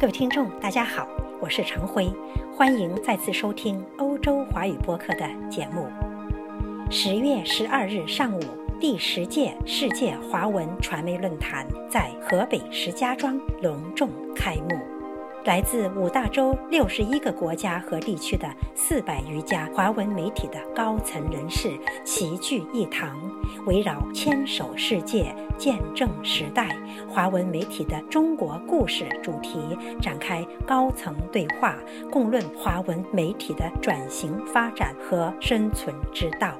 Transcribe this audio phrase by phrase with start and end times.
[0.00, 1.06] 各位听众，大家好，
[1.42, 2.10] 我是常辉，
[2.56, 5.86] 欢迎再次收听欧洲华语播客的节目。
[6.90, 8.40] 十月十二日上午，
[8.80, 14.99] 第十届世界华文传媒论坛在河北石家庄隆重开幕。
[15.44, 21.70] 来自五大洲六十一个国家和地区的四百余家华文媒体的高层人士
[22.04, 23.18] 齐聚一堂，
[23.66, 26.76] 围绕“牵手世界，见证时代”
[27.08, 29.58] 华文媒体的中国故事主题
[30.00, 31.74] 展开高层对话，
[32.10, 36.54] 共论华文媒体的转型发展和生存之道。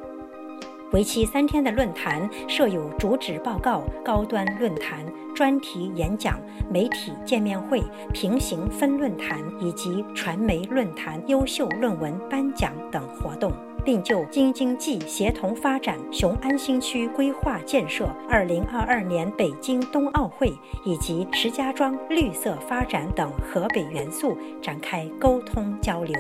[0.93, 5.05] 为期三天的论坛设有主旨报告、高端论坛、
[5.35, 7.81] 专题演讲、媒体见面会、
[8.13, 13.53] 平行分论坛以及传媒论坛优秀论文颁奖等活动，
[13.85, 20.53] 并就京津冀协同发展、雄安新区规划建设、二零二二年北京冬奥会
[20.85, 26.17] 以及石家庄绿色发展等河北元素展开沟通交流。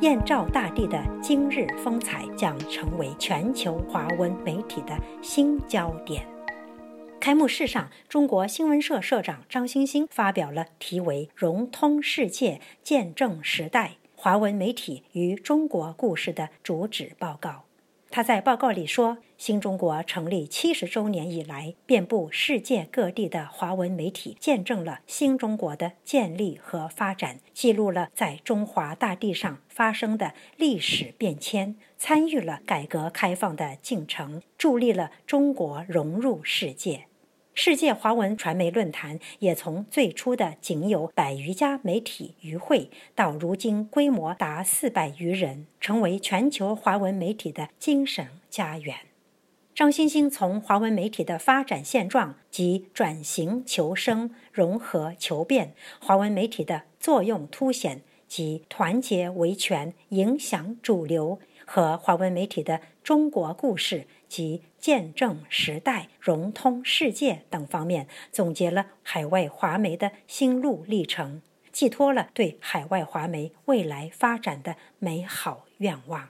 [0.00, 6.26] 燕赵大地的今日风采将成为全球华文媒体的新焦点。
[7.18, 17.65] 开幕式上，中国新闻社社长张星星发表了题为《融通世界，见证时代：华文媒体与中国故事》的主旨报告。
[18.16, 37.08] 他在报告里说，新中国成立七十周年以来，遍布世界各地的华文媒体见证了新中国的建立和发展，记录了在中华大地上发生的历史变迁，参与了改革开放的进程，助力了中国融入世界。
[37.58, 48.96] 世界华文传媒论坛也从最初的仅有百余家媒体与会，到如今规模达四百余人，成为全球华文媒体的精神家园。
[49.74, 61.38] 张欣欣从华文媒体的发展现状及转型求生、融合求变，华文媒体的作用凸显及团结维权、影响主流。
[61.68, 71.42] 和华文媒体的中国故事及见证时代、融通世界等方面，总结了海外华媒的心路历程，
[71.72, 76.28] 寄托了对海外华媒未来发展的美好愿望。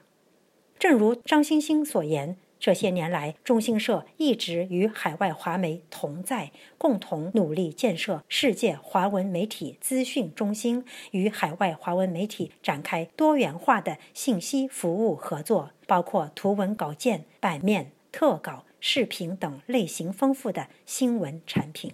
[0.79, 2.37] 正如张星星所言。
[2.59, 21.93] 这些年来，中新社一直与海外华媒同在，共同努力建设世界华文媒体资讯中心，与海外华文媒体展开多元化的信息服务合作，包括图文稿件、版面、特稿、视频等类型丰富的新闻产品。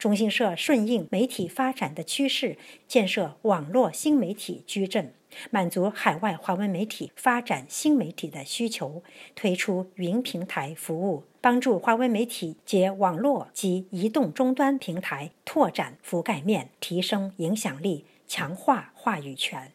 [0.00, 2.56] 中新社顺应媒体发展的趋势，
[2.88, 5.12] 建设网络新媒体矩阵。
[5.50, 9.02] 满足海外华文媒体发展新媒体的需求，
[9.36, 19.70] 推出云平台服务，帮助华文媒体借网络及移动终端平台，拓展覆盖面，提升影响力，强化话语权。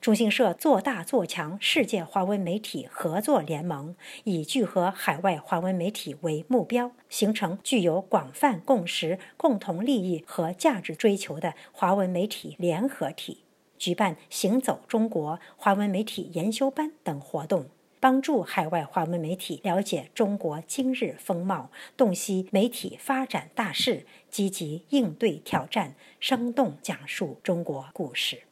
[0.00, 13.42] 中新社做大做强世界华文媒体合作联盟，以聚合海外华文媒体为目标，形成具有广泛共识、共同利益和价值追求的华文媒体联合体。
[13.76, 17.66] 举办“行走中国”华文媒体研修班等活动，
[17.98, 28.47] 帮助海外华文媒体了解中国今日风貌，洞悉媒体发展大势，积极应对挑战，生动讲述中国故事。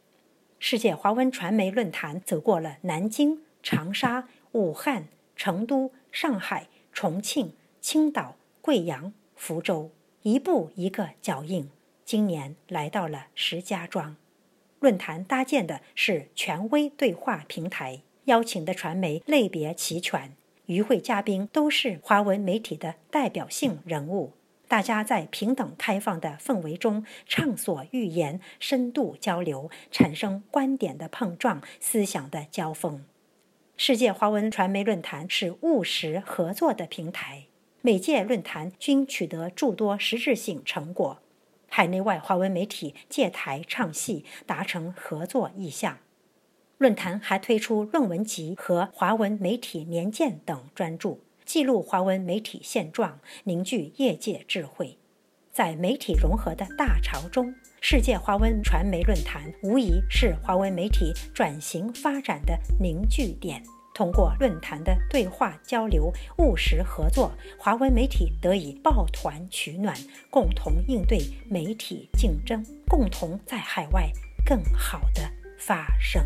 [0.59, 9.91] 世界华文传媒论坛走过了南京、长沙、武汉、成都、上海、重庆、青岛、贵阳、福州，
[10.23, 11.71] 一步一个脚印，
[12.05, 14.17] 今年来到了石家庄。
[14.81, 20.35] 论坛搭建的是权威对话平台，邀请的传媒类别齐全，
[20.67, 24.33] 与会嘉宾都是华文媒体的代表性人物。
[24.69, 33.05] 大家在平等开放的氛围中畅所欲言，深度交流，产生观点的碰撞，思想的交锋。
[33.77, 37.47] 世界华文传媒论坛是务实合作的平台，
[37.83, 41.19] 每届论坛均取得诸多实质性成果。
[41.69, 45.99] 海内外华文媒体借台唱戏，达成合作意向。
[46.79, 54.99] 论坛还推出论文集和华文媒体年鉴等专著，记录华文媒体现状，凝聚业界智慧。
[55.53, 63.63] 在媒体融合的大潮中，世界华文传媒论坛无疑是华文媒体转型发展的凝聚点。
[63.95, 69.97] 通过论坛的对话交流、务实合作，华文媒体得以抱团取暖，
[70.29, 74.11] 共同应对媒体竞争，共同在海外
[74.45, 75.23] 更好的
[75.57, 76.23] 发声。